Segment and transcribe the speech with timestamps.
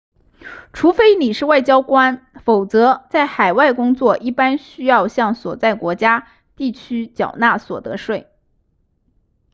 [0.73, 8.27] 除非你是外交官否则在海外工作一般需要向所在国家地区缴纳所得税